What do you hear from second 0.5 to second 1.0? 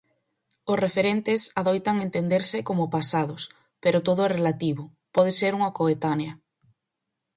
Os